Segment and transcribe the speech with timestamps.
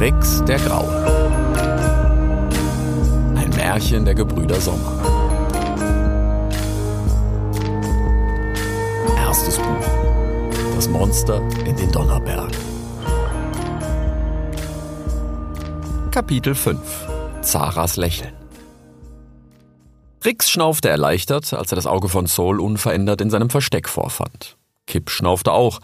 [0.00, 0.88] Rix der Graue.
[3.34, 4.92] Ein Märchen der Gebrüder Sommer.
[9.16, 9.64] Erstes Buch.
[10.76, 12.56] Das Monster in den Donnerbergen.
[16.12, 16.78] Kapitel 5.
[17.42, 18.37] Zaras Lächeln.
[20.28, 24.58] Rix schnaufte erleichtert, als er das Auge von Saul unverändert in seinem Versteck vorfand.
[24.86, 25.80] Kip schnaufte auch,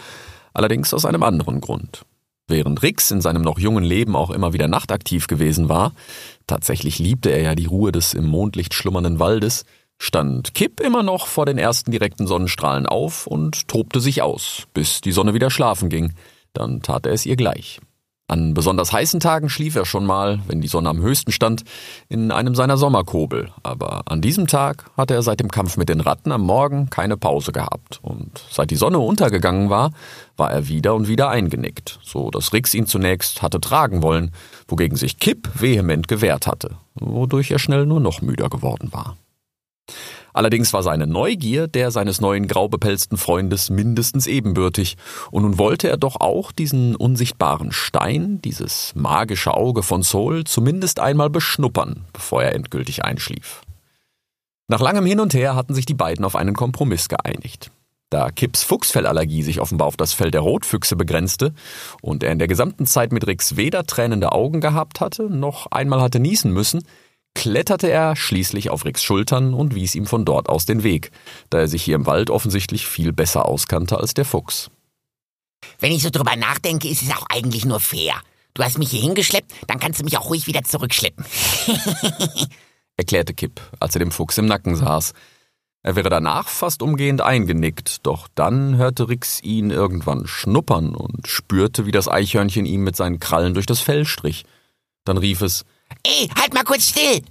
[0.53, 2.05] allerdings aus einem anderen Grund.
[2.47, 5.93] Während Rix in seinem noch jungen Leben auch immer wieder nachtaktiv gewesen war,
[6.47, 9.65] tatsächlich liebte er ja die Ruhe des im Mondlicht schlummernden Waldes,
[9.97, 15.01] stand Kip immer noch vor den ersten direkten Sonnenstrahlen auf und tobte sich aus, bis
[15.01, 16.13] die Sonne wieder schlafen ging.
[16.53, 17.81] Dann tat er es ihr gleich.
[18.27, 21.63] An besonders heißen Tagen schlief er schon mal, wenn die Sonne am höchsten stand,
[22.09, 26.01] in einem seiner Sommerkobel, aber an diesem Tag hatte er seit dem Kampf mit den
[26.01, 29.91] Ratten am Morgen keine Pause gehabt, und seit die Sonne untergegangen war,
[30.39, 34.31] war er wieder und wieder eingenickt, so dass Rix ihn zunächst hatte tragen wollen,
[34.69, 39.19] wogegen sich Kipp vehement gewehrt hatte, wodurch er schnell nur noch müder geworden war.
[40.35, 44.97] Allerdings war seine Neugier der seines neuen graubepelzten Freundes mindestens ebenbürtig,
[45.31, 50.99] und nun wollte er doch auch diesen unsichtbaren Stein, dieses magische Auge von Sol, zumindest
[50.99, 53.63] einmal beschnuppern, bevor er endgültig einschlief.
[54.67, 57.71] Nach langem Hin und Her hatten sich die beiden auf einen Kompromiss geeinigt.
[58.11, 61.55] Da Kips Fuchsfellallergie sich offenbar auf das Fell der Rotfüchse begrenzte
[62.03, 66.01] und er in der gesamten Zeit mit Rix weder tränende Augen gehabt hatte, noch einmal
[66.01, 66.83] hatte niesen müssen,
[67.35, 71.11] kletterte er schließlich auf Ricks Schultern und wies ihm von dort aus den Weg,
[71.51, 74.71] da er sich hier im Wald offensichtlich viel besser auskannte als der Fuchs.
[75.79, 78.15] Wenn ich so drüber nachdenke, ist es auch eigentlich nur fair.
[78.55, 81.25] Du hast mich hier hingeschleppt, dann kannst du mich auch ruhig wieder zurückschleppen.
[82.97, 85.13] erklärte Kipp, als er dem Fuchs im Nacken saß.
[85.83, 91.85] Er wäre danach fast umgehend eingenickt, doch dann hörte Rix ihn irgendwann schnuppern und spürte,
[91.85, 94.45] wie das Eichhörnchen ihm mit seinen Krallen durch das Fell strich.
[95.05, 95.65] Dann rief es
[96.07, 97.23] Ey, halt mal kurz still!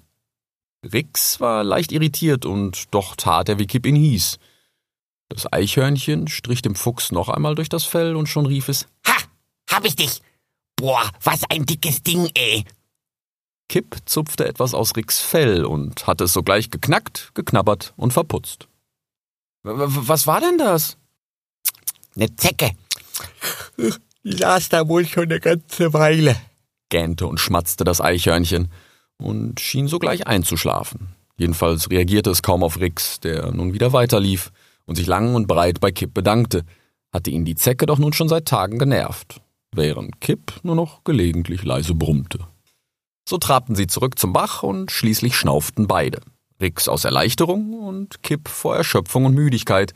[0.83, 4.39] Rix war leicht irritiert und doch tat er, wie Kipp ihn hieß.
[5.29, 9.15] Das Eichhörnchen strich dem Fuchs noch einmal durch das Fell und schon rief es: Ha!
[9.71, 10.21] Hab ich dich!
[10.75, 12.65] Boah, was ein dickes Ding, ey!
[13.69, 18.67] Kipp zupfte etwas aus Ricks Fell und hatte es sogleich geknackt, geknabbert und verputzt.
[19.63, 20.97] Was war denn das?
[22.15, 22.71] Ne Zecke.
[24.23, 26.39] Die saß da wohl schon eine ganze Weile
[26.93, 28.69] gähnte und schmatzte das Eichhörnchen
[29.17, 31.15] und schien sogleich einzuschlafen.
[31.37, 34.51] Jedenfalls reagierte es kaum auf Rix, der nun wieder weiterlief
[34.85, 36.63] und sich lang und breit bei Kipp bedankte,
[37.11, 41.63] hatte ihn die Zecke doch nun schon seit Tagen genervt, während Kipp nur noch gelegentlich
[41.63, 42.39] leise brummte.
[43.27, 46.21] So trabten sie zurück zum Bach und schließlich schnauften beide.
[46.61, 49.95] Rix aus Erleichterung und Kipp vor Erschöpfung und Müdigkeit,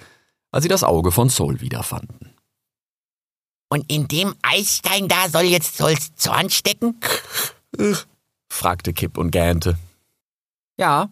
[0.51, 2.36] als sie das Auge von Sol wiederfanden.
[3.69, 6.99] Und in dem Eisstein da soll jetzt Sols Zorn stecken?
[8.49, 9.77] fragte Kipp und gähnte.
[10.77, 11.09] Ja,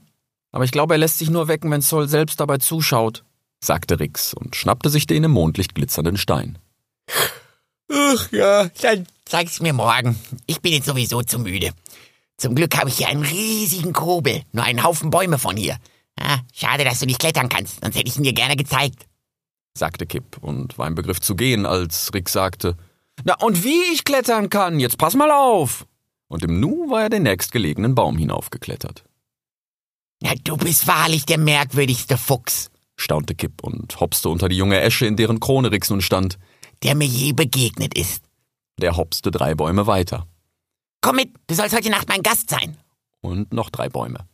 [0.51, 3.23] aber ich glaube, er lässt sich nur wecken, wenn Sol selbst dabei zuschaut,
[3.59, 6.57] sagte Rix und schnappte sich den im Mondlicht glitzernden Stein.
[7.91, 10.17] Ach ja, dann zeig's mir morgen.
[10.45, 11.71] Ich bin jetzt sowieso zu müde.
[12.37, 15.77] Zum Glück habe ich hier einen riesigen Kobel, nur einen Haufen Bäume von hier.
[16.19, 19.05] Ah, schade, dass du nicht klettern kannst, sonst hätte ich ihn dir gerne gezeigt
[19.77, 22.77] sagte Kipp und war im Begriff zu gehen, als Rick sagte,
[23.23, 25.85] Na, und wie ich klettern kann, jetzt pass mal auf!
[26.27, 29.03] Und im Nu war er den nächstgelegenen Baum hinaufgeklettert.
[30.21, 35.05] Na, du bist wahrlich der merkwürdigste Fuchs, staunte Kipp und hopste unter die junge Esche,
[35.05, 36.39] in deren Krone Rix nun stand,
[36.83, 38.23] der mir je begegnet ist.
[38.79, 40.27] Der hopste drei Bäume weiter.
[41.01, 42.77] Komm mit, du sollst heute Nacht mein Gast sein.
[43.21, 44.27] Und noch drei Bäume.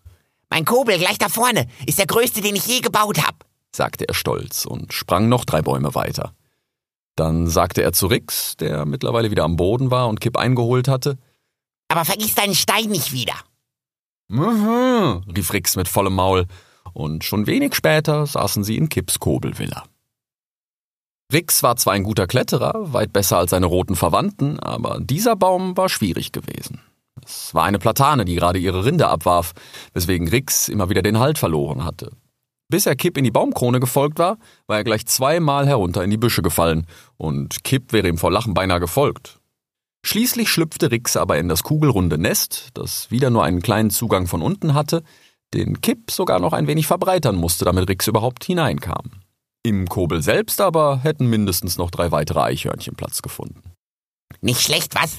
[0.50, 4.14] Mein Kobel gleich da vorne ist der größte, den ich je gebaut hab sagte er
[4.14, 6.34] stolz und sprang noch drei Bäume weiter.
[7.16, 11.18] Dann sagte er zu Rix, der mittlerweile wieder am Boden war und Kipp eingeholt hatte.
[11.90, 13.36] Aber vergiss deinen Stein nicht wieder.
[14.30, 16.48] Mhm, rief Rix mit vollem Maul,
[16.94, 19.84] und schon wenig später saßen sie in Kipps Kobelvilla.
[21.32, 25.78] Rix war zwar ein guter Kletterer, weit besser als seine roten Verwandten, aber dieser Baum
[25.78, 26.82] war schwierig gewesen.
[27.26, 29.54] Es war eine Platane, die gerade ihre Rinde abwarf,
[29.94, 32.12] weswegen Rix immer wieder den Halt verloren hatte.
[32.72, 36.18] Bis er Kipp in die Baumkrone gefolgt war, war er gleich zweimal herunter in die
[36.18, 36.88] Büsche gefallen,
[37.18, 39.42] und Kipp wäre ihm vor Lachen beinahe gefolgt.
[40.06, 44.42] Schließlich schlüpfte Rix aber in das kugelrunde Nest, das wieder nur einen kleinen Zugang von
[44.42, 45.04] unten hatte,
[45.54, 49.12] den Kipp sogar noch ein wenig verbreitern musste, damit Rix überhaupt hineinkam.
[49.64, 53.62] Im Kobel selbst aber hätten mindestens noch drei weitere Eichhörnchen Platz gefunden.
[54.40, 55.18] Nicht schlecht, was?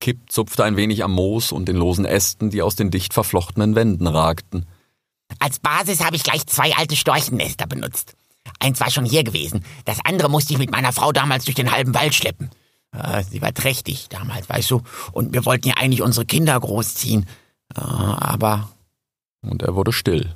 [0.00, 3.74] Kipp zupfte ein wenig am Moos und den losen Ästen, die aus den dicht verflochtenen
[3.74, 4.66] Wänden ragten.
[5.38, 8.14] Als Basis habe ich gleich zwei alte Storchennester benutzt.
[8.60, 9.64] Eins war schon hier gewesen.
[9.84, 12.50] Das andere musste ich mit meiner Frau damals durch den halben Wald schleppen.
[12.92, 14.82] Äh, sie war trächtig damals, weißt du.
[15.12, 17.26] Und wir wollten ja eigentlich unsere Kinder großziehen.
[17.74, 18.70] Äh, aber.
[19.42, 20.34] Und er wurde still.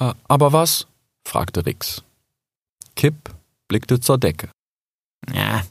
[0.00, 0.86] Äh, aber was?
[1.26, 2.02] fragte Rix.
[2.94, 3.30] Kipp
[3.68, 4.50] blickte zur Decke.
[5.32, 5.62] Ja,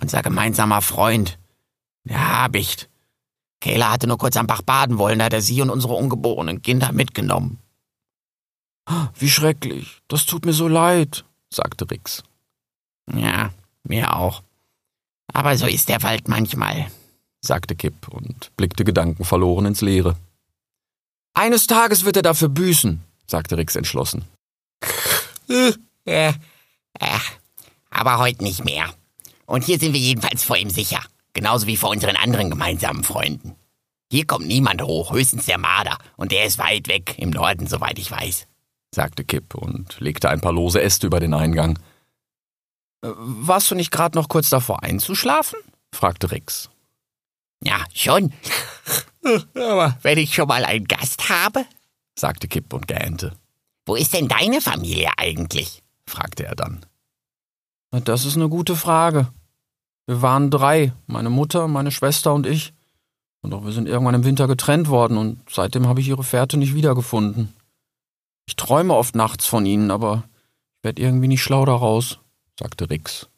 [0.00, 1.38] unser gemeinsamer Freund.
[2.04, 2.88] Der Habicht.
[3.60, 6.62] Kayla hatte nur kurz am Bach baden wollen, da hat er sie und unsere ungeborenen
[6.62, 7.58] Kinder mitgenommen.
[9.18, 10.02] Wie schrecklich.
[10.08, 12.22] Das tut mir so leid, sagte Rix.
[13.12, 13.50] Ja,
[13.84, 14.42] mir auch.
[15.32, 16.90] Aber so ist der Wald manchmal,
[17.40, 20.16] sagte Kipp und blickte gedankenverloren ins Leere.
[21.34, 24.24] Eines Tages wird er dafür büßen, sagte Rix entschlossen.
[25.48, 25.72] Äh,
[26.04, 27.18] äh,
[27.90, 28.92] aber heute nicht mehr.
[29.46, 31.00] Und hier sind wir jedenfalls vor ihm sicher.
[31.32, 33.54] Genauso wie vor unseren anderen gemeinsamen Freunden.
[34.10, 35.98] Hier kommt niemand hoch, höchstens der Marder.
[36.16, 38.46] Und der ist weit weg, im Norden, soweit ich weiß
[38.94, 41.78] sagte Kipp und legte ein paar lose Äste über den Eingang.
[43.02, 45.58] Äh, warst du nicht gerade noch kurz davor einzuschlafen?
[45.92, 46.70] fragte Rix.
[47.62, 48.32] Ja, schon.
[49.54, 51.64] Aber wenn ich schon mal einen Gast habe,
[52.18, 53.32] sagte Kipp und gähnte.
[53.86, 55.82] Wo ist denn deine Familie eigentlich?
[56.06, 56.84] fragte er dann.
[57.90, 59.28] Das ist eine gute Frage.
[60.06, 62.72] Wir waren drei, meine Mutter, meine Schwester und ich.
[63.42, 66.56] Und doch wir sind irgendwann im Winter getrennt worden und seitdem habe ich ihre Fährte
[66.56, 67.52] nicht wiedergefunden.
[68.46, 70.24] Ich träume oft nachts von ihnen, aber
[70.78, 72.18] ich werde irgendwie nicht schlau daraus,
[72.58, 73.28] sagte Rix.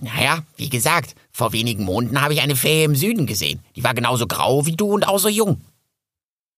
[0.00, 3.64] Naja, wie gesagt, vor wenigen Monaten habe ich eine Fee im Süden gesehen.
[3.74, 5.62] Die war genauso grau wie du und auch so jung.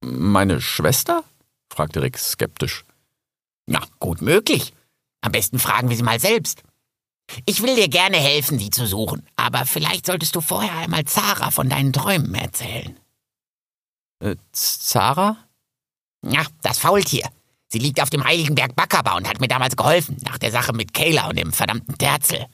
[0.00, 1.22] Meine Schwester?
[1.72, 2.84] fragte Rix skeptisch.
[3.66, 4.72] Na, gut möglich.
[5.20, 6.62] Am besten fragen wir sie mal selbst.
[7.44, 11.50] Ich will dir gerne helfen, sie zu suchen, aber vielleicht solltest du vorher einmal Zara
[11.50, 12.98] von deinen Träumen erzählen.
[14.20, 15.36] Äh, Zara?
[16.22, 17.28] Ja, das Faultier.
[17.68, 20.72] Sie liegt auf dem heiligen Berg Bakaba und hat mir damals geholfen, nach der Sache
[20.72, 22.46] mit Kayla und dem verdammten Terzel.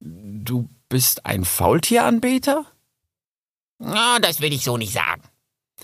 [0.00, 2.66] Du bist ein Faultieranbeter?
[3.78, 5.22] Na, das will ich so nicht sagen.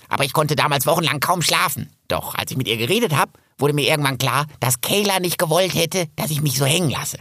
[0.09, 1.89] Aber ich konnte damals wochenlang kaum schlafen.
[2.07, 5.73] Doch als ich mit ihr geredet habe, wurde mir irgendwann klar, dass Kayla nicht gewollt
[5.73, 7.19] hätte, dass ich mich so hängen lasse.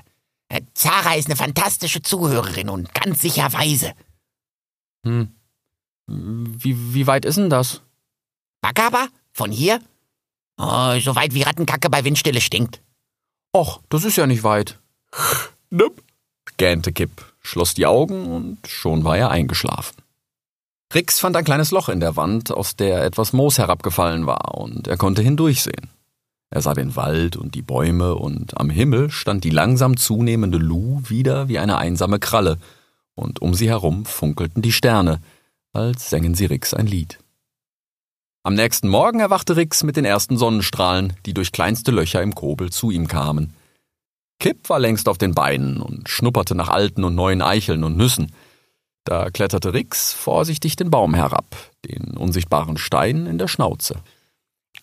[0.48, 3.92] Äh, Zara ist eine fantastische Zuhörerin und ganz sicher weise.
[5.04, 5.34] Hm.
[6.06, 7.82] Wie, wie weit ist denn das?
[8.60, 9.08] Bakaba?
[9.32, 9.80] Von hier?
[10.58, 12.82] Oh, so weit wie Rattenkacke bei Windstille stinkt.
[13.54, 14.78] Och, das ist ja nicht weit.
[15.74, 16.02] Nope,
[16.58, 20.02] gähnte Kipp, schloss die Augen und schon war er eingeschlafen.
[20.94, 24.86] Rix fand ein kleines Loch in der Wand, aus der etwas Moos herabgefallen war, und
[24.88, 25.88] er konnte hindurchsehen.
[26.50, 31.00] Er sah den Wald und die Bäume, und am Himmel stand die langsam zunehmende Lu
[31.04, 32.58] wieder wie eine einsame Kralle,
[33.14, 35.22] und um sie herum funkelten die Sterne,
[35.72, 37.18] als sängen sie Rix ein Lied.
[38.44, 42.70] Am nächsten Morgen erwachte Rix mit den ersten Sonnenstrahlen, die durch kleinste Löcher im Kobel
[42.70, 43.54] zu ihm kamen.
[44.40, 48.34] Kipp war längst auf den Beinen und schnupperte nach alten und neuen Eicheln und Nüssen.
[49.04, 51.54] Da kletterte Rix vorsichtig den Baum herab,
[51.88, 54.02] den unsichtbaren Stein in der Schnauze.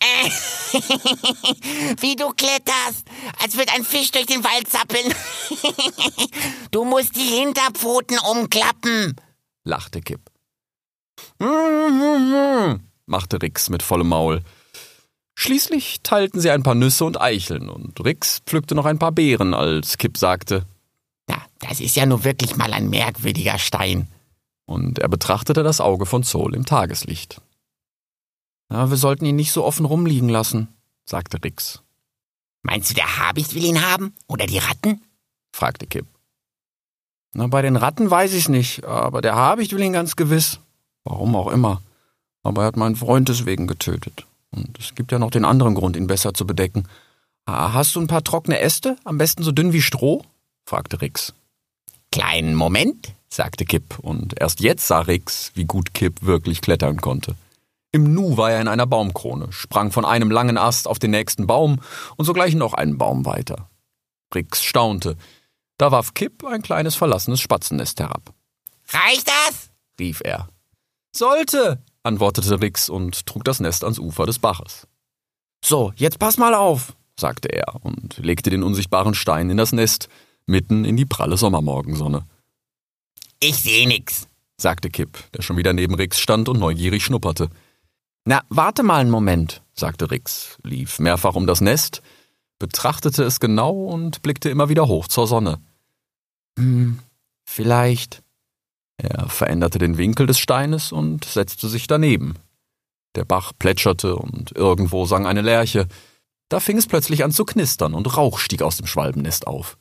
[2.00, 3.06] Wie du kletterst,
[3.42, 5.12] als würde ein Fisch durch den Wald zappeln.
[6.70, 9.16] du musst die Hinterpfoten umklappen,
[9.64, 10.30] lachte Kipp.
[13.10, 14.42] Machte Rix mit vollem Maul.
[15.34, 19.52] Schließlich teilten sie ein paar Nüsse und Eicheln, und Rix pflückte noch ein paar Beeren,
[19.52, 20.64] als Kipp sagte
[21.26, 24.06] Na, das ist ja nur wirklich mal ein merkwürdiger Stein.
[24.64, 27.40] Und er betrachtete das Auge von Zoll im Tageslicht.
[28.70, 30.68] Ja, wir sollten ihn nicht so offen rumliegen lassen,
[31.04, 31.82] sagte Rix.
[32.62, 34.14] Meinst du, der Habicht will ihn haben?
[34.28, 35.02] Oder die Ratten?
[35.52, 36.06] fragte Kipp.
[37.32, 40.60] Na, bei den Ratten weiß ich's nicht, aber der Habicht will ihn ganz gewiss.
[41.02, 41.82] Warum auch immer.
[42.42, 44.26] Aber er hat meinen Freund deswegen getötet.
[44.50, 46.88] Und es gibt ja noch den anderen Grund, ihn besser zu bedecken.
[47.46, 48.96] Hast du ein paar trockene Äste?
[49.04, 50.22] Am besten so dünn wie Stroh?
[50.66, 51.34] fragte Rix.
[52.12, 57.34] Kleinen Moment, sagte Kipp, und erst jetzt sah Rix, wie gut Kipp wirklich klettern konnte.
[57.92, 61.46] Im Nu war er in einer Baumkrone, sprang von einem langen Ast auf den nächsten
[61.46, 61.80] Baum
[62.16, 63.68] und sogleich noch einen Baum weiter.
[64.32, 65.16] Rix staunte.
[65.76, 68.32] Da warf Kipp ein kleines verlassenes Spatzennest herab.
[68.88, 69.70] Reicht das?
[69.98, 70.48] rief er.
[71.14, 74.86] Sollte, antwortete Rix und trug das Nest ans Ufer des Baches.
[75.64, 80.08] So, jetzt pass mal auf, sagte er und legte den unsichtbaren Stein in das Nest,
[80.46, 82.26] mitten in die pralle Sommermorgensonne.
[83.40, 87.50] Ich seh nix, sagte Kipp, der schon wieder neben Rix stand und neugierig schnupperte.
[88.24, 92.02] Na, warte mal einen Moment, sagte Rix, lief mehrfach um das Nest,
[92.58, 95.60] betrachtete es genau und blickte immer wieder hoch zur Sonne.
[96.58, 96.98] Hm,
[97.44, 98.22] vielleicht,
[99.02, 102.34] er veränderte den Winkel des Steines und setzte sich daneben.
[103.16, 105.88] Der Bach plätscherte und irgendwo sang eine Lerche.
[106.48, 109.78] Da fing es plötzlich an zu knistern und Rauch stieg aus dem Schwalbennest auf.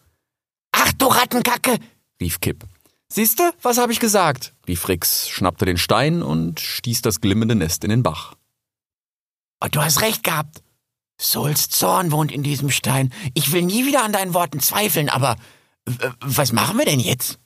[0.72, 1.78] Ach du Rattenkacke,
[2.22, 2.66] rief Kipp.
[3.12, 4.54] Siehste, was habe ich gesagt?
[4.68, 8.36] rief Rix, schnappte den Stein und stieß das glimmende Nest in den Bach.
[9.62, 10.62] Oh, du hast recht gehabt.
[11.20, 13.12] Souls Zorn wohnt in diesem Stein.
[13.34, 15.36] Ich will nie wieder an deinen Worten zweifeln, aber
[16.22, 17.40] was machen wir denn jetzt?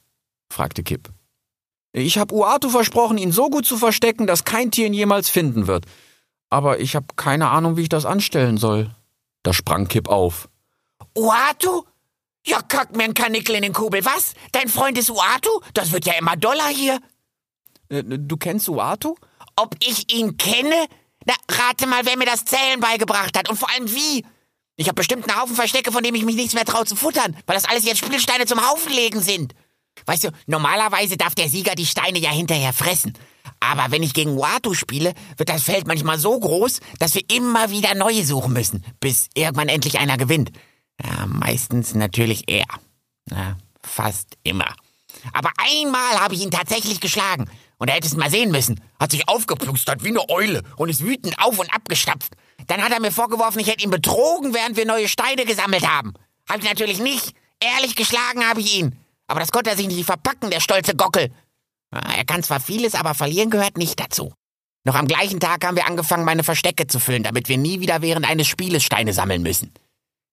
[0.52, 1.10] fragte Kipp.
[1.94, 5.68] Ich habe Uatu versprochen, ihn so gut zu verstecken, dass kein Tier ihn jemals finden
[5.68, 5.86] wird.
[6.50, 8.94] Aber ich habe keine Ahnung, wie ich das anstellen soll.
[9.44, 10.50] Da sprang Kipp auf.
[11.16, 11.84] Uatu?
[12.46, 14.04] Ja, kack mir ein Kanickel in den Kubel.
[14.06, 14.34] Was?
[14.52, 15.62] Dein Freund ist Uatu?
[15.74, 17.00] Das wird ja immer doller hier.
[17.90, 19.16] Äh, du kennst Uatu?
[19.56, 20.88] Ob ich ihn kenne?
[21.26, 24.26] Na, rate mal, wer mir das Zählen beigebracht hat und vor allem wie.
[24.76, 27.38] Ich habe bestimmt einen Haufen Verstecke, von dem ich mich nichts mehr traue zu futtern,
[27.46, 29.54] weil das alles jetzt Spielsteine zum Haufen legen sind.
[30.06, 33.14] Weißt du, normalerweise darf der Sieger die Steine ja hinterher fressen.
[33.60, 37.70] Aber wenn ich gegen Watu spiele, wird das Feld manchmal so groß, dass wir immer
[37.70, 40.52] wieder neue suchen müssen, bis irgendwann endlich einer gewinnt.
[41.02, 42.66] Ja, meistens natürlich er.
[43.30, 44.74] Ja, fast immer.
[45.32, 47.50] Aber einmal habe ich ihn tatsächlich geschlagen.
[47.78, 48.80] Und er hätte es mal sehen müssen.
[49.00, 52.34] Hat sich aufgeplustert wie eine Eule und ist wütend auf und abgestapft.
[52.68, 56.14] Dann hat er mir vorgeworfen, ich hätte ihn betrogen, während wir neue Steine gesammelt haben.
[56.48, 57.34] Hab ich natürlich nicht.
[57.60, 58.98] Ehrlich geschlagen habe ich ihn.
[59.28, 61.32] Aber das konnte er sich nicht verpacken, der stolze Gockel.
[61.92, 64.34] Er kann zwar vieles, aber verlieren gehört nicht dazu.
[64.86, 68.02] Noch am gleichen Tag haben wir angefangen, meine Verstecke zu füllen, damit wir nie wieder
[68.02, 69.74] während eines Spieles Steine sammeln müssen.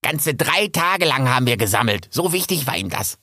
[0.03, 2.09] Ganze drei Tage lang haben wir gesammelt.
[2.11, 3.19] So wichtig war ihm das.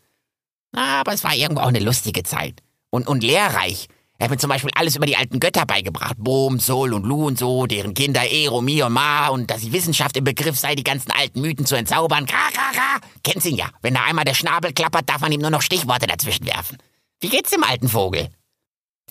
[0.73, 2.61] Aber es war irgendwo auch eine lustige Zeit.
[2.89, 3.87] Und, und lehrreich.
[4.19, 6.15] Er hat mir zum Beispiel alles über die alten Götter beigebracht.
[6.17, 9.71] Bohm, Sol und Lu und so, deren Kinder Ero, Mi und Ma und dass die
[9.71, 12.25] Wissenschaft im Begriff sei, die ganzen alten Mythen zu entzaubern.
[12.25, 13.07] Kra, kra, kra.
[13.23, 13.69] Kennst ihn ja.
[13.81, 16.77] Wenn da einmal der Schnabel klappert, darf man ihm nur noch Stichworte dazwischen werfen.
[17.19, 18.29] Wie geht's dem alten Vogel?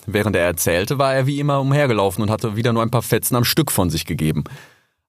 [0.05, 3.35] Während er erzählte, war er wie immer umhergelaufen und hatte wieder nur ein paar Fetzen
[3.35, 4.43] am Stück von sich gegeben.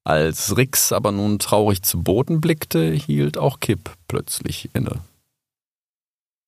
[0.04, 5.00] Als Rix aber nun traurig zu Boden blickte, hielt auch Kipp plötzlich inne.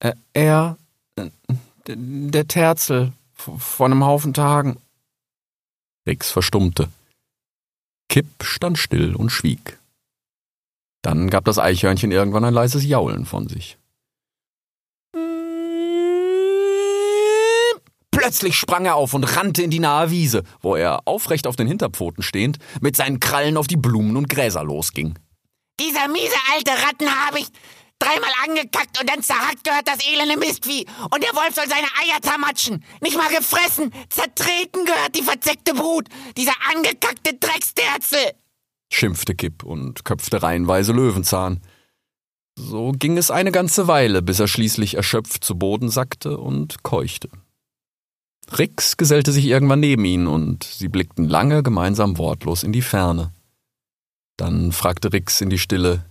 [0.01, 0.79] Äh, er,
[1.17, 1.29] äh,
[1.87, 3.13] der Terzel,
[3.59, 4.79] vor einem Haufen Tagen.
[6.07, 6.89] Rix verstummte.
[8.09, 9.79] Kipp stand still und schwieg.
[11.03, 13.79] Dann gab das Eichhörnchen irgendwann ein leises Jaulen von sich.
[18.11, 21.67] Plötzlich sprang er auf und rannte in die nahe Wiese, wo er, aufrecht auf den
[21.69, 25.19] Hinterpfoten stehend, mit seinen Krallen auf die Blumen und Gräser losging.
[25.81, 27.53] Dieser miese alte Rattenhabicht
[28.01, 30.87] Dreimal angekackt und dann zerhackt gehört das elende Mistvieh.
[31.11, 32.83] Und der Wolf soll seine Eier zermatschen.
[33.01, 36.09] Nicht mal gefressen, zertreten gehört die verzeckte Brut.
[36.37, 38.33] Dieser angekackte Drecksterzel.
[38.93, 41.61] schimpfte Kipp und köpfte reihenweise Löwenzahn.
[42.57, 47.29] So ging es eine ganze Weile, bis er schließlich erschöpft zu Boden sackte und keuchte.
[48.59, 53.33] Rix gesellte sich irgendwann neben ihn und sie blickten lange gemeinsam wortlos in die Ferne.
[54.37, 56.10] Dann fragte Rix in die Stille,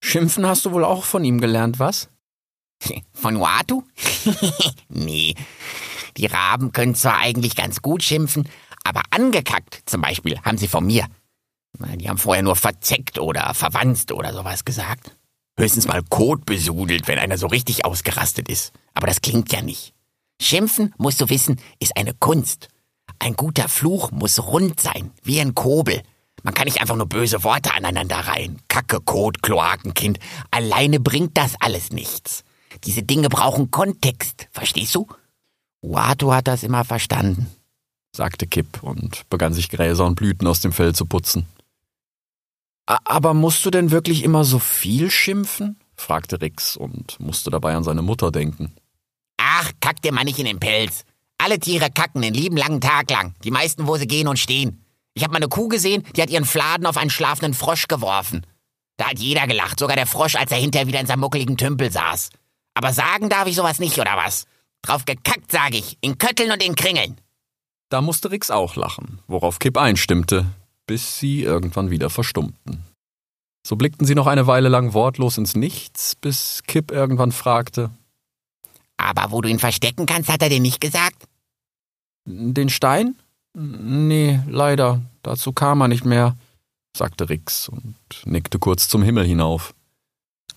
[0.00, 2.08] Schimpfen hast du wohl auch von ihm gelernt, was?
[3.12, 3.82] Von Watu?
[4.88, 5.34] nee.
[6.16, 8.48] Die Raben können zwar eigentlich ganz gut schimpfen,
[8.84, 11.06] aber angekackt zum Beispiel haben sie von mir.
[11.96, 15.16] Die haben vorher nur verzeckt oder verwanzt oder sowas gesagt.
[15.58, 18.72] Höchstens mal Kot besudelt, wenn einer so richtig ausgerastet ist.
[18.94, 19.94] Aber das klingt ja nicht.
[20.40, 22.68] Schimpfen, musst du wissen, ist eine Kunst.
[23.18, 26.02] Ein guter Fluch muss rund sein, wie ein Kobel.
[26.42, 28.60] Man kann nicht einfach nur böse Worte aneinander reihen.
[28.68, 30.18] Kacke, Kot, Kloakenkind.
[30.50, 32.44] Alleine bringt das alles nichts.
[32.84, 35.06] Diese Dinge brauchen Kontext, verstehst du?
[35.82, 37.46] Uatu hat das immer verstanden,
[38.14, 41.46] sagte Kipp und begann sich Gräser und Blüten aus dem Fell zu putzen.
[42.86, 45.78] Aber musst du denn wirklich immer so viel schimpfen?
[45.94, 48.72] fragte Rix und musste dabei an seine Mutter denken.
[49.36, 51.04] Ach, kack dir mal nicht in den Pelz.
[51.38, 53.34] Alle Tiere kacken den lieben langen Tag lang.
[53.44, 54.84] Die meisten, wo sie gehen und stehen.
[55.14, 58.46] Ich habe mal eine Kuh gesehen, die hat ihren Fladen auf einen schlafenden Frosch geworfen.
[58.96, 61.90] Da hat jeder gelacht, sogar der Frosch, als er hinterher wieder in seinem muckeligen Tümpel
[61.90, 62.30] saß.
[62.74, 64.44] Aber sagen darf ich sowas nicht, oder was?
[64.82, 67.16] Drauf gekackt, sag ich, in Kötteln und in Kringeln.
[67.90, 70.46] Da musste Rix auch lachen, worauf Kipp einstimmte,
[70.86, 72.84] bis sie irgendwann wieder verstummten.
[73.66, 77.90] So blickten sie noch eine Weile lang wortlos ins Nichts, bis Kipp irgendwann fragte:
[78.96, 81.24] Aber wo du ihn verstecken kannst, hat er dir nicht gesagt?
[82.26, 83.16] Den Stein?
[83.54, 86.36] Nee, leider, dazu kam er nicht mehr,
[86.96, 89.74] sagte Rix und nickte kurz zum Himmel hinauf.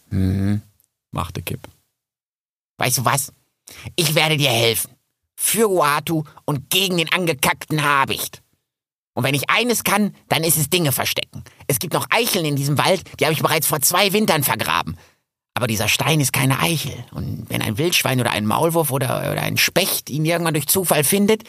[0.09, 0.61] Hm,
[1.11, 1.67] machte Kipp.
[2.77, 3.31] Weißt du was?
[3.95, 4.91] Ich werde dir helfen.
[5.35, 8.41] Für Uatu und gegen den angekackten Habicht.
[9.13, 11.43] Und wenn ich eines kann, dann ist es Dinge verstecken.
[11.67, 14.97] Es gibt noch Eicheln in diesem Wald, die habe ich bereits vor zwei Wintern vergraben.
[15.55, 17.05] Aber dieser Stein ist keine Eichel.
[17.11, 21.03] Und wenn ein Wildschwein oder ein Maulwurf oder, oder ein Specht ihn irgendwann durch Zufall
[21.03, 21.43] findet,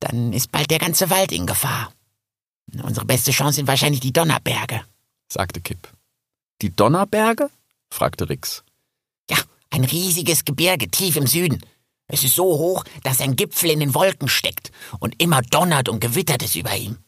[0.00, 1.92] dann ist bald der ganze Wald in Gefahr.
[2.82, 4.82] Unsere beste Chance sind wahrscheinlich die Donnerberge.
[5.28, 5.88] sagte Kipp.
[6.60, 7.50] Die Donnerberge?
[7.90, 8.64] fragte Rix.
[9.30, 9.38] Ja,
[9.70, 11.60] ein riesiges Gebirge tief im Süden.
[12.06, 16.00] Es ist so hoch, dass ein Gipfel in den Wolken steckt und immer donnert und
[16.00, 16.98] gewittert es über ihm.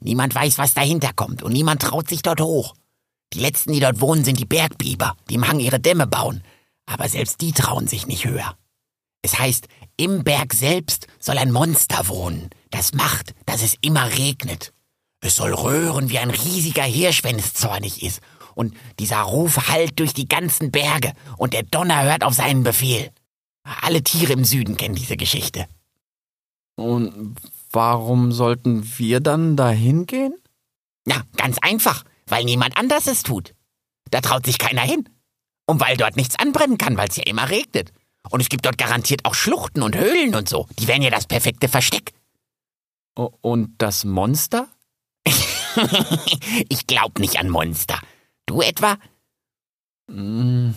[0.00, 2.74] Niemand weiß, was dahinter kommt und niemand traut sich dort hoch.
[3.32, 6.42] Die letzten, die dort wohnen, sind die Bergbiber, die im Hang ihre Dämme bauen.
[6.86, 8.56] Aber selbst die trauen sich nicht höher.
[9.22, 14.72] Es heißt, im Berg selbst soll ein Monster wohnen, das macht, dass es immer regnet.
[15.20, 18.20] Es soll röhren wie ein riesiger Hirsch, wenn es zornig ist.
[18.54, 23.10] Und dieser Ruf hallt durch die ganzen Berge und der Donner hört auf seinen Befehl.
[23.62, 25.66] Alle Tiere im Süden kennen diese Geschichte.
[26.74, 27.36] Und
[27.70, 30.34] warum sollten wir dann dahin gehen?
[31.04, 33.54] Na, ganz einfach, weil niemand anders es tut.
[34.10, 35.08] Da traut sich keiner hin.
[35.66, 37.92] Und weil dort nichts anbrennen kann, weil es ja immer regnet.
[38.30, 40.66] Und es gibt dort garantiert auch Schluchten und Höhlen und so.
[40.78, 42.12] Die wären ja das perfekte Versteck.
[43.14, 44.68] Und das Monster?
[46.68, 48.00] ich glaub nicht an Monster.
[48.46, 48.96] Du etwa?
[50.08, 50.74] Hm,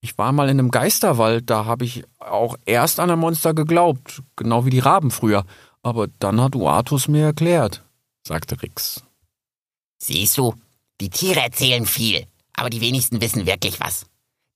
[0.00, 4.22] ich war mal in einem Geisterwald, da habe ich auch erst an ein Monster geglaubt,
[4.36, 5.44] genau wie die Raben früher.
[5.82, 7.84] Aber dann hat Uatus mir erklärt,
[8.26, 9.02] sagte Rix.
[9.98, 10.54] Siehst du,
[11.00, 14.06] die Tiere erzählen viel, aber die wenigsten wissen wirklich was.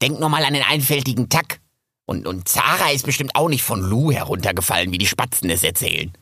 [0.01, 1.61] Denk nur mal an den einfältigen Tack.
[2.07, 6.13] Und, und Zara ist bestimmt auch nicht von Lu heruntergefallen, wie die Spatzen es erzählen.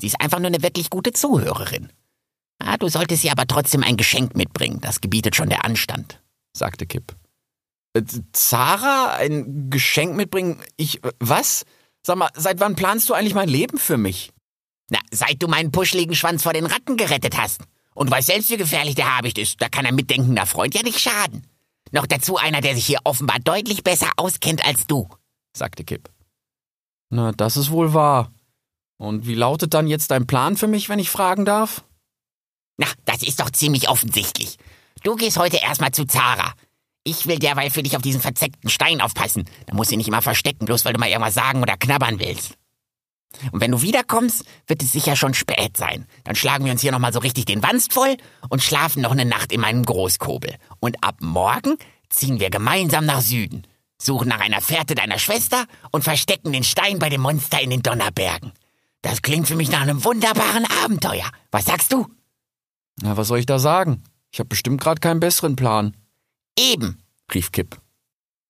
[0.00, 1.92] Sie ist einfach nur eine wirklich gute Zuhörerin.
[2.58, 6.22] Ah, du solltest ihr aber trotzdem ein Geschenk mitbringen, das gebietet schon der Anstand,
[6.52, 7.16] sagte Kipp.
[7.94, 10.62] Äh, Zara, ein Geschenk mitbringen?
[10.76, 11.64] Ich, äh, was?
[12.02, 14.30] Sag mal, seit wann planst du eigentlich mein Leben für mich?
[14.90, 17.62] Na, seit du meinen puscheligen Schwanz vor den Ratten gerettet hast.
[17.94, 19.62] Und weißt selbst, wie gefährlich der Habicht ist.
[19.62, 21.46] Da kann ein mitdenkender Freund ja nicht schaden.
[21.92, 25.08] Noch dazu einer, der sich hier offenbar deutlich besser auskennt als du,
[25.56, 26.10] sagte Kipp.
[27.10, 28.32] Na, das ist wohl wahr.
[28.96, 31.84] Und wie lautet dann jetzt dein Plan für mich, wenn ich fragen darf?
[32.76, 34.58] Na, das ist doch ziemlich offensichtlich.
[35.02, 36.52] Du gehst heute erstmal zu Zara.
[37.04, 39.44] Ich will derweil für dich auf diesen verzeckten Stein aufpassen.
[39.66, 42.56] Da musst du nicht immer verstecken, bloß weil du mal irgendwas sagen oder knabbern willst.
[43.52, 46.06] Und wenn du wiederkommst, wird es sicher schon spät sein.
[46.24, 48.16] Dann schlagen wir uns hier nochmal so richtig den Wanst voll
[48.48, 50.54] und schlafen noch eine Nacht in meinem Großkobel.
[50.80, 51.76] Und ab morgen
[52.08, 53.66] ziehen wir gemeinsam nach Süden,
[54.00, 57.82] suchen nach einer Fährte deiner Schwester und verstecken den Stein bei dem Monster in den
[57.82, 58.52] Donnerbergen.
[59.02, 61.30] Das klingt für mich nach einem wunderbaren Abenteuer.
[61.50, 62.06] Was sagst du?
[63.02, 64.02] Na, was soll ich da sagen?
[64.32, 65.96] Ich habe bestimmt gerade keinen besseren Plan.
[66.58, 67.02] Eben,
[67.32, 67.80] rief Kipp.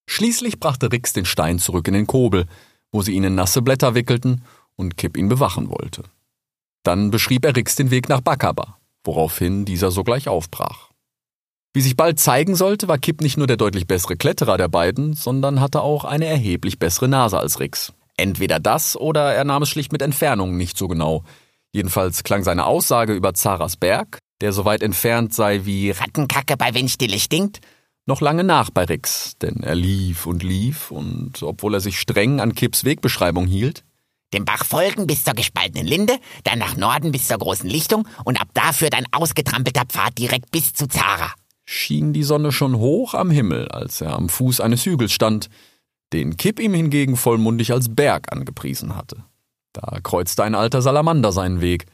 [0.07, 2.47] Schließlich brachte Rix den Stein zurück in den Kobel,
[2.93, 4.45] wo sie ihn in nasse Blätter wickelten
[4.77, 6.05] und Kipp ihn bewachen wollte.
[6.85, 10.91] Dann beschrieb er Rix den Weg nach Bakaba, woraufhin dieser sogleich aufbrach.
[11.77, 15.15] Wie sich bald zeigen sollte, war Kipp nicht nur der deutlich bessere Kletterer der beiden,
[15.15, 17.93] sondern hatte auch eine erheblich bessere Nase als Rix.
[18.17, 21.25] Entweder das oder er nahm es schlicht mit Entfernungen nicht so genau.
[21.73, 26.75] Jedenfalls klang seine Aussage über Zaras Berg, der so weit entfernt sei wie Rattenkacke bei
[26.75, 27.59] Windstille stinkt,
[28.07, 32.41] noch lange nach bei Rix, denn er lief und lief und obwohl er sich streng
[32.41, 33.83] an Kipps Wegbeschreibung hielt,
[34.33, 38.41] dem Bach folgen bis zur gespaltenen Linde, dann nach Norden bis zur großen Lichtung und
[38.41, 41.33] ab da führt ein ausgetrampelter Pfad direkt bis zu Zara.
[41.65, 45.49] Schien die Sonne schon hoch am Himmel, als er am Fuß eines Hügels stand,
[46.13, 49.25] den Kipp ihm hingegen vollmundig als Berg angepriesen hatte.
[49.73, 51.87] Da kreuzte ein alter Salamander seinen Weg.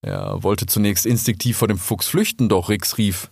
[0.00, 3.30] Er wollte zunächst instinktiv vor dem Fuchs flüchten, doch Rix rief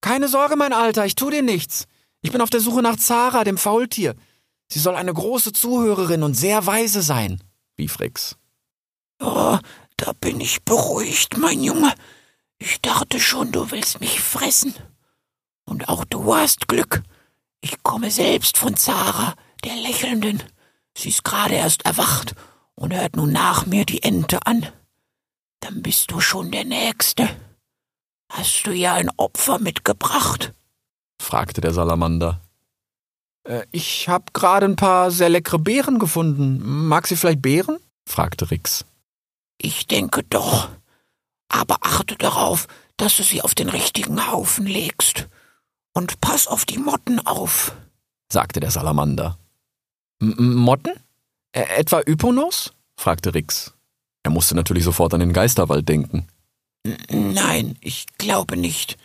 [0.00, 1.86] Keine Sorge, mein Alter, ich tu dir nichts.
[2.20, 4.14] Ich bin auf der Suche nach Zara, dem Faultier.
[4.68, 7.42] Sie soll eine große Zuhörerin und sehr weise sein
[7.82, 8.36] rief Rex.
[9.20, 9.58] Oh,
[9.96, 11.92] da bin ich beruhigt, mein Junge.
[12.58, 14.74] Ich dachte schon, du willst mich fressen.
[15.64, 17.02] Und auch du hast Glück.
[17.60, 20.42] Ich komme selbst von Zara, der Lächelnden.
[20.96, 22.34] Sie ist gerade erst erwacht
[22.74, 24.66] und hört nun nach mir die Ente an.
[25.60, 27.28] Dann bist du schon der Nächste.
[28.30, 30.52] Hast du ja ein Opfer mitgebracht?
[31.20, 32.40] fragte der Salamander.
[33.44, 36.88] Äh, ich hab gerade ein paar sehr leckere Beeren gefunden.
[36.88, 37.78] Mag sie vielleicht Beeren?
[38.06, 38.84] fragte Rix.
[39.58, 40.68] Ich denke doch.
[41.48, 45.28] Aber achte darauf, dass du sie auf den richtigen Haufen legst.
[45.92, 47.74] Und pass auf die Motten auf,
[48.30, 49.38] sagte der Salamander.
[50.20, 50.92] Motten?
[51.54, 52.72] Ä etwa Yponos?
[52.96, 53.72] fragte Rix.
[54.22, 56.28] Er musste natürlich sofort an den Geisterwald denken.
[57.10, 58.96] Nein, ich glaube nicht.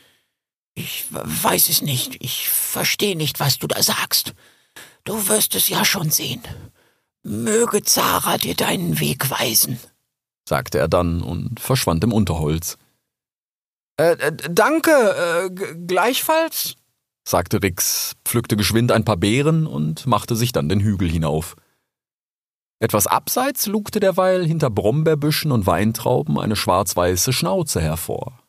[0.75, 2.23] Ich weiß es nicht.
[2.23, 4.33] Ich verstehe nicht, was du da sagst.
[5.03, 6.41] Du wirst es ja schon sehen.
[7.23, 9.79] Möge Zara dir deinen Weg weisen,
[10.47, 12.77] sagte er dann und verschwand im Unterholz.
[13.97, 15.49] Äh, danke, äh,
[15.85, 16.75] gleichfalls,
[17.27, 21.55] sagte Rix, pflückte geschwind ein paar Beeren und machte sich dann den Hügel hinauf.
[22.79, 28.39] Etwas abseits lugte derweil hinter Brombeerbüschen und Weintrauben eine schwarz-weiße Schnauze hervor.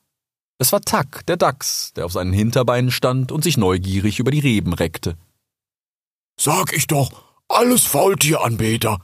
[0.58, 4.40] Es war Tack, der Dachs, der auf seinen Hinterbeinen stand und sich neugierig über die
[4.40, 5.16] Reben reckte.
[6.38, 7.10] Sag ich doch,
[7.48, 8.98] alles Faultieranbeter,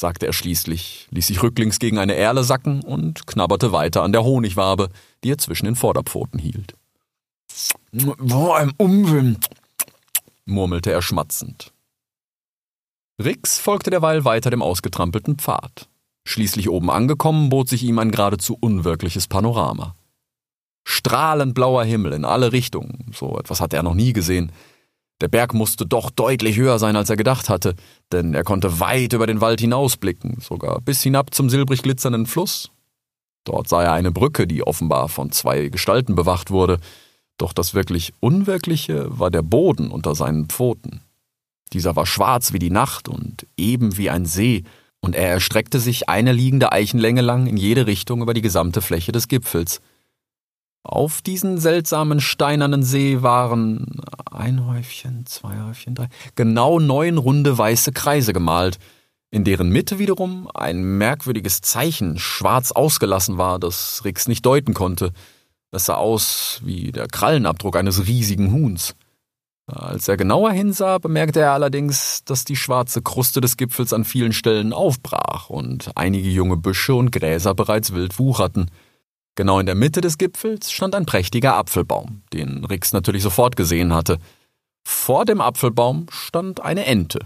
[0.00, 4.24] sagte er schließlich, ließ sich rücklings gegen eine Erle sacken und knabberte weiter an der
[4.24, 4.88] Honigwabe,
[5.22, 6.74] die er zwischen den Vorderpfoten hielt.
[7.92, 9.46] Wo ein Umwind,
[10.46, 11.72] murmelte er schmatzend.
[13.22, 15.88] Rix folgte derweil weiter dem ausgetrampelten Pfad.
[16.24, 19.94] Schließlich oben angekommen, bot sich ihm ein geradezu unwirkliches Panorama.
[20.84, 24.50] Strahlend blauer Himmel in alle Richtungen, so etwas hatte er noch nie gesehen.
[25.20, 27.74] Der Berg musste doch deutlich höher sein, als er gedacht hatte,
[28.10, 32.70] denn er konnte weit über den Wald hinausblicken, sogar bis hinab zum silbrig glitzernden Fluss.
[33.44, 36.78] Dort sah er eine Brücke, die offenbar von zwei Gestalten bewacht wurde,
[37.36, 41.00] doch das wirklich Unwirkliche war der Boden unter seinen Pfoten.
[41.72, 44.64] Dieser war schwarz wie die Nacht und eben wie ein See,
[45.00, 49.12] und er erstreckte sich eine liegende Eichenlänge lang in jede Richtung über die gesamte Fläche
[49.12, 49.80] des Gipfels.
[50.82, 57.92] Auf diesen seltsamen steinernen See waren ein Häufchen, zwei Häufchen, drei, genau neun runde weiße
[57.92, 58.78] Kreise gemalt,
[59.30, 65.12] in deren Mitte wiederum ein merkwürdiges Zeichen schwarz ausgelassen war, das Rix nicht deuten konnte.
[65.70, 68.96] Es sah aus wie der Krallenabdruck eines riesigen Huhns.
[69.66, 74.32] Als er genauer hinsah, bemerkte er allerdings, dass die schwarze Kruste des Gipfels an vielen
[74.32, 78.70] Stellen aufbrach und einige junge Büsche und Gräser bereits wild wucherten.
[79.36, 83.94] Genau in der Mitte des Gipfels stand ein prächtiger Apfelbaum, den Rix natürlich sofort gesehen
[83.94, 84.18] hatte.
[84.84, 87.20] Vor dem Apfelbaum stand eine Ente.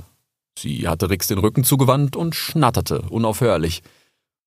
[0.59, 3.83] Sie hatte Rix den Rücken zugewandt und schnatterte unaufhörlich.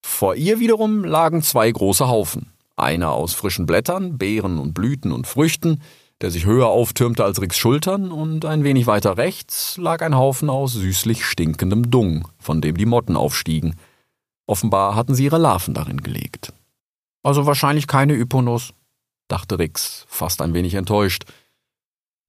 [0.02, 5.28] Vor ihr wiederum lagen zwei große Haufen, einer aus frischen Blättern, Beeren und Blüten und
[5.28, 5.82] Früchten,
[6.22, 10.50] der sich höher auftürmte als Ricks Schultern, und ein wenig weiter rechts lag ein Haufen
[10.50, 13.76] aus süßlich stinkendem Dung, von dem die Motten aufstiegen.
[14.48, 16.54] Offenbar hatten sie ihre Larven darin gelegt.
[17.24, 18.74] Also wahrscheinlich keine Yponus,
[19.28, 21.26] dachte Rix, fast ein wenig enttäuscht.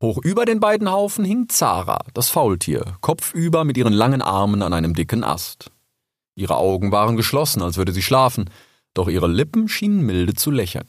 [0.02, 4.72] Hoch über den beiden Haufen hing Zara, das Faultier, kopfüber mit ihren langen Armen an
[4.72, 5.70] einem dicken Ast.
[6.36, 8.50] Ihre Augen waren geschlossen, als würde sie schlafen,
[8.94, 10.86] doch ihre Lippen schienen milde zu lächeln.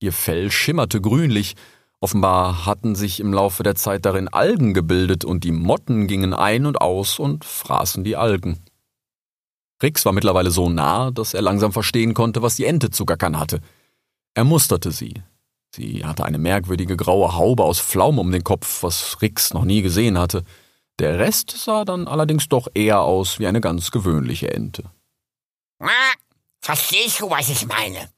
[0.00, 1.54] Ihr Fell schimmerte grünlich,
[2.02, 6.66] Offenbar hatten sich im Laufe der Zeit darin Algen gebildet und die Motten gingen ein
[6.66, 8.58] und aus und fraßen die Algen.
[9.82, 13.38] Rix war mittlerweile so nah, dass er langsam verstehen konnte, was die Ente zu gackern
[13.38, 13.60] hatte.
[14.34, 15.14] Er musterte sie.
[15.74, 19.82] Sie hatte eine merkwürdige graue Haube aus Pflaumen um den Kopf, was Rix noch nie
[19.82, 20.44] gesehen hatte.
[20.98, 24.84] Der Rest sah dann allerdings doch eher aus wie eine ganz gewöhnliche Ente.
[26.60, 28.10] Verstehst du, was ich meine?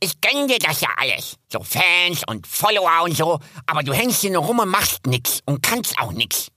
[0.00, 1.36] Ich gönn dir das ja alles.
[1.50, 3.40] So Fans und Follower und so.
[3.66, 6.48] Aber du hängst hier nur rum und machst nix und kannst auch nix.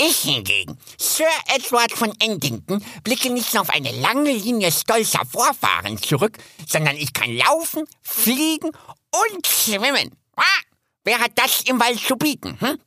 [0.00, 6.00] Ich hingegen, Sir Edward von Endington, blicke nicht nur auf eine lange Linie stolzer Vorfahren
[6.00, 8.70] zurück, sondern ich kann laufen, fliegen
[9.32, 10.10] und schwimmen.
[11.04, 12.58] Wer hat das im Wald zu bieten?
[12.60, 12.78] Hm?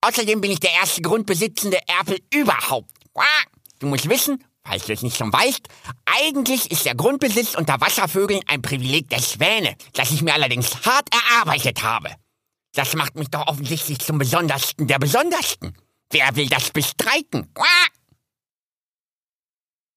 [0.00, 2.90] Außerdem bin ich der erste grundbesitzende Erpel überhaupt.
[3.78, 5.66] Du musst wissen, Falls du es nicht schon weißt,
[6.04, 11.08] eigentlich ist der Grundbesitz unter Wasservögeln ein Privileg der Schwäne, das ich mir allerdings hart
[11.12, 12.14] erarbeitet habe.
[12.72, 15.76] Das macht mich doch offensichtlich zum Besondersten der Besondersten.
[16.12, 17.50] Wer will das bestreiten?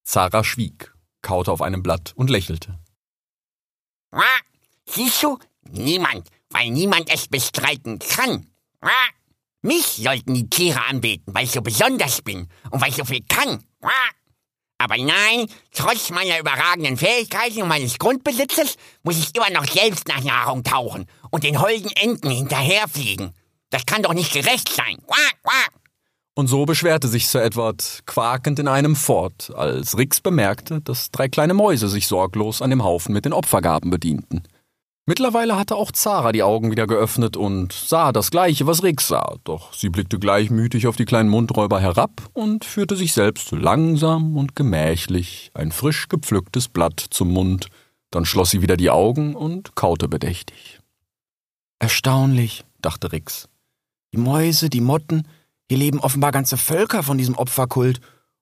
[0.06, 2.80] Zara schwieg, kaute auf einem Blatt und lächelte.
[4.88, 5.38] Siehst du?
[5.70, 8.50] Niemand, weil niemand es bestreiten kann.
[9.62, 13.26] Mich sollten die Tiere anbeten, weil ich so besonders bin und weil ich so viel
[13.28, 13.66] kann.
[14.78, 20.24] Aber nein, trotz meiner überragenden Fähigkeiten und meines Grundbesitzes muss ich immer noch selbst nach
[20.24, 23.34] Nahrung tauchen und den holden Enten hinterherfliegen.
[23.70, 24.98] Das kann doch nicht gerecht sein.
[26.38, 31.30] Und so beschwerte sich Sir Edward quakend in einem fort, als Rix bemerkte, dass drei
[31.30, 34.44] kleine Mäuse sich sorglos an dem Haufen mit den Opfergaben bedienten.
[35.08, 39.38] Mittlerweile hatte auch Zara die Augen wieder geöffnet und sah das Gleiche, was Rix sah,
[39.44, 44.56] doch sie blickte gleichmütig auf die kleinen Mundräuber herab und führte sich selbst langsam und
[44.56, 47.68] gemächlich ein frisch gepflücktes Blatt zum Mund,
[48.10, 50.80] dann schloss sie wieder die Augen und kaute bedächtig.
[51.80, 53.48] Erstaunlich, dachte Rix.
[54.12, 55.28] Die Mäuse, die Motten,
[55.70, 58.02] hier leben offenbar ganze Völker von diesem Opferkult,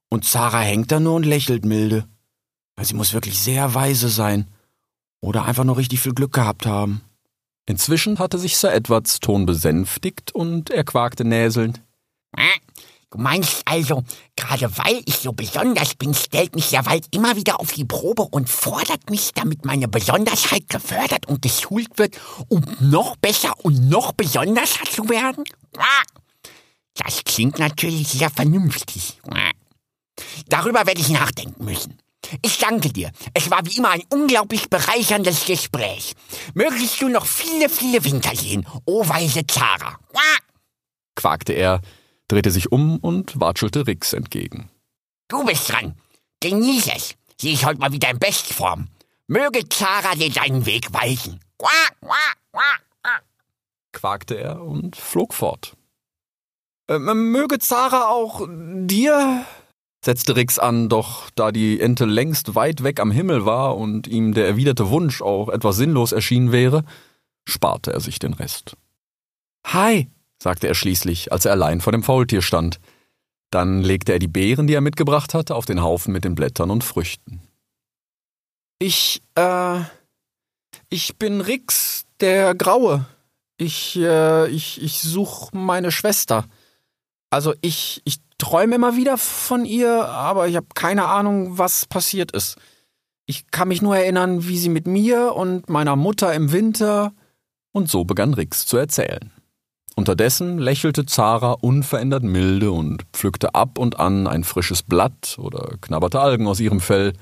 [0.10, 2.08] und Zara hängt da nur und lächelt milde.
[2.82, 4.48] Sie muss wirklich sehr weise sein.
[5.22, 7.02] Oder einfach nur richtig viel Glück gehabt haben.
[7.66, 11.82] Inzwischen hatte sich Sir Edwards Ton besänftigt und er quakte näselnd.
[13.10, 14.04] Du meinst also,
[14.36, 18.24] gerade weil ich so besonders bin, stellt mich der Wald immer wieder auf die Probe
[18.24, 24.14] und fordert mich, damit meine Besonderheit gefördert und geschult wird, um noch besser und noch
[24.14, 25.44] besonderer zu werden?
[26.96, 29.20] Das klingt natürlich sehr vernünftig.
[30.48, 31.98] Darüber werde ich nachdenken müssen.
[32.42, 33.12] Ich danke dir.
[33.34, 36.14] Es war wie immer ein unglaublich bereicherndes Gespräch.
[36.54, 39.98] Möglichst du noch viele, viele Winter sehen, o weise Zara.
[41.16, 41.82] Quakte er,
[42.28, 44.70] drehte sich um und watschelte Rix entgegen.
[45.28, 45.96] Du bist dran.
[46.40, 47.16] Genieß es.
[47.38, 48.88] Sie ist heute mal wieder in Bestform.
[49.28, 51.40] Möge Zara dir deinen Weg weisen.
[51.58, 53.24] Quack, quack, quack.
[53.92, 55.76] quakte er und flog fort.
[56.88, 59.46] Äh, möge Zara auch dir?
[60.04, 64.34] setzte Rix an, doch da die Ente längst weit weg am Himmel war und ihm
[64.34, 66.84] der erwiderte Wunsch auch etwas sinnlos erschienen wäre,
[67.48, 68.76] sparte er sich den Rest.
[69.66, 70.10] Hi,
[70.42, 72.80] sagte er schließlich, als er allein vor dem Faultier stand.
[73.50, 76.70] Dann legte er die Beeren, die er mitgebracht hatte, auf den Haufen mit den Blättern
[76.70, 77.42] und Früchten.
[78.80, 79.80] Ich, äh,
[80.90, 83.06] ich bin Rix, der Graue.
[83.58, 86.46] Ich, äh, ich, ich such meine Schwester.
[87.34, 92.32] Also ich, ich träume immer wieder von ihr, aber ich habe keine Ahnung, was passiert
[92.32, 92.58] ist.
[93.26, 97.12] Ich kann mich nur erinnern, wie sie mit mir und meiner Mutter im Winter.
[97.72, 99.32] Und so begann Rix zu erzählen.
[99.96, 106.20] Unterdessen lächelte Zara unverändert milde und pflückte ab und an ein frisches Blatt oder knabberte
[106.20, 107.14] Algen aus ihrem Fell.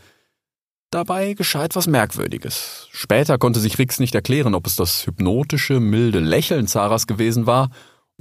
[0.90, 2.90] Dabei geschah etwas Merkwürdiges.
[2.92, 7.70] Später konnte sich Rix nicht erklären, ob es das hypnotische, milde Lächeln Zaras gewesen war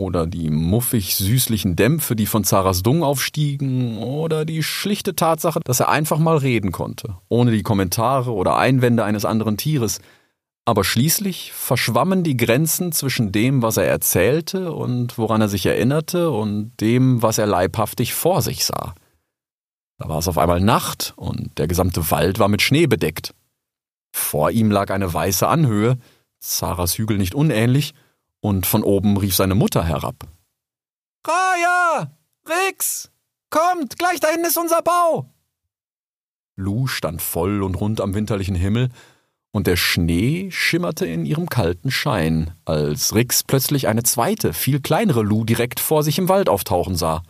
[0.01, 5.79] oder die muffig süßlichen Dämpfe, die von Zaras Dung aufstiegen, oder die schlichte Tatsache, dass
[5.79, 10.01] er einfach mal reden konnte, ohne die Kommentare oder Einwände eines anderen Tieres.
[10.65, 16.31] Aber schließlich verschwammen die Grenzen zwischen dem, was er erzählte und woran er sich erinnerte,
[16.31, 18.95] und dem, was er leibhaftig vor sich sah.
[19.99, 23.35] Da war es auf einmal Nacht und der gesamte Wald war mit Schnee bedeckt.
[24.13, 25.99] Vor ihm lag eine weiße Anhöhe,
[26.39, 27.93] Zaras Hügel nicht unähnlich,
[28.41, 30.27] und von oben rief seine Mutter herab.
[31.27, 32.11] Raya!
[32.49, 33.11] Rix!
[33.51, 35.31] Kommt, gleich dahin ist unser Bau!
[36.57, 38.91] Lu stand voll und rund am winterlichen Himmel,
[39.53, 45.23] und der Schnee schimmerte in ihrem kalten Schein, als Rix plötzlich eine zweite, viel kleinere
[45.23, 47.23] Lu direkt vor sich im Wald auftauchen sah.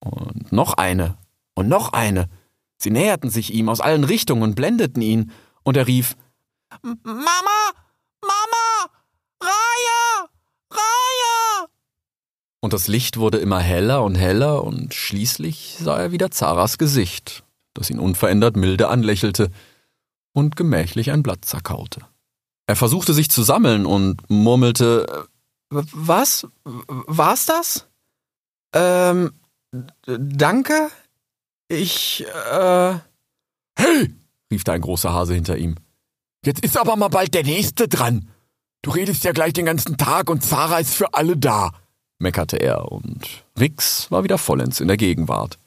[0.00, 1.18] Und noch eine,
[1.54, 2.30] und noch eine.
[2.78, 6.16] Sie näherten sich ihm aus allen Richtungen und blendeten ihn, und er rief!
[6.82, 7.64] Mama!
[9.40, 10.28] Raya!
[10.70, 11.68] Raya!
[12.64, 17.44] Und das Licht wurde immer heller und heller, und schließlich sah er wieder Zaras Gesicht,
[17.74, 19.50] das ihn unverändert milde anlächelte
[20.32, 22.00] und gemächlich ein Blatt zerkaute.
[22.66, 25.26] Er versuchte sich zu sammeln und murmelte
[25.68, 26.46] Was?
[26.64, 27.86] War's das?
[28.74, 29.34] Ähm,
[30.06, 30.88] danke?
[31.68, 32.94] Ich, äh.
[33.78, 34.14] Hey!
[34.50, 35.74] rief da ein großer Hase hinter ihm.
[36.46, 38.30] Jetzt ist aber mal bald der Nächste dran.
[38.80, 41.70] Du redest ja gleich den ganzen Tag und Zara ist für alle da,
[42.18, 45.58] meckerte er, und Rix war wieder vollends in der Gegenwart.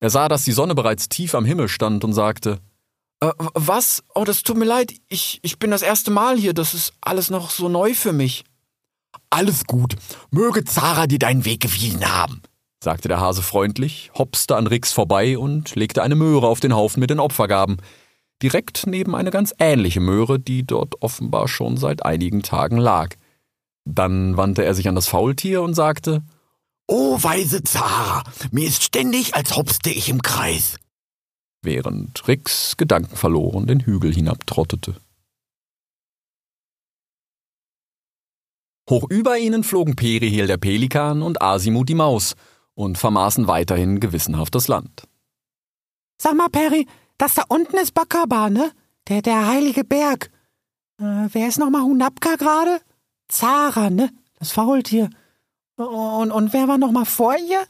[0.00, 2.58] Er sah, dass die Sonne bereits tief am Himmel stand und sagte,
[3.20, 4.02] äh, was?
[4.14, 4.92] Oh, das tut mir leid.
[5.08, 6.54] Ich, ich bin das erste Mal hier.
[6.54, 8.44] Das ist alles noch so neu für mich.
[9.30, 9.94] Alles gut.
[10.30, 12.42] Möge Zara dir deinen Weg gewiesen haben,
[12.82, 17.00] sagte der Hase freundlich, hopste an Rix vorbei und legte eine Möhre auf den Haufen
[17.00, 17.76] mit den Opfergaben
[18.42, 23.14] direkt neben eine ganz ähnliche Möhre, die dort offenbar schon seit einigen Tagen lag.
[23.84, 26.22] Dann wandte er sich an das Faultier und sagte
[26.86, 30.78] O weise Zara, mir ist ständig, als hopste ich im Kreis.
[31.62, 34.96] Während Rix gedankenverloren den Hügel hinabtrottete.
[38.90, 42.34] Hoch über ihnen flogen Perihel der Pelikan und Asimut die Maus
[42.74, 45.04] und vermaßen weiterhin gewissenhaft das Land.
[46.20, 48.72] Sag mal, Peri, das da unten ist Bakaba, ne?
[49.08, 50.30] Der, der heilige Berg.
[51.00, 52.80] Äh, wer ist nochmal Hunapka gerade?
[53.32, 54.10] Zara, ne?
[54.38, 55.10] Das Faultier.
[55.76, 57.64] Und, und wer war nochmal vor ihr?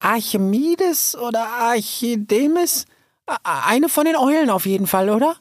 [0.00, 2.86] Archimedes oder Archidemis?
[3.44, 5.36] Eine von den Eulen auf jeden Fall, oder?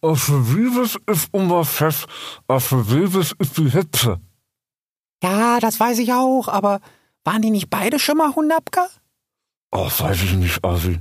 [0.00, 2.06] Archimedes ist unser Chef.
[2.46, 4.20] Archimedes ist die Hitze.
[5.22, 6.80] Ja, das weiß ich auch, aber
[7.24, 8.86] waren die nicht beide schon mal Hunapka?
[9.72, 11.00] Oh, weiß ich nicht, Asi.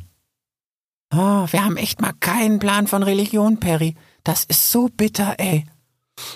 [1.14, 3.96] Oh, wir haben echt mal keinen Plan von Religion, Perry.
[4.24, 5.66] Das ist so bitter, ey.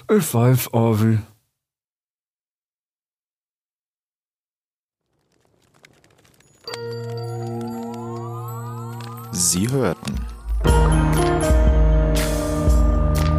[0.10, 1.20] Ich weiß, Avi.
[9.32, 10.16] Sie hörten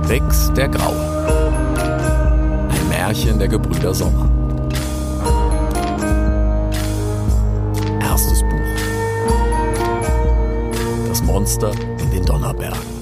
[0.09, 0.95] Rex der Graue.
[2.71, 4.31] Ein Märchen der Gebrüder Sommer.
[8.01, 8.79] Erstes Buch.
[11.09, 12.98] Das Monster in den Donnerbergen.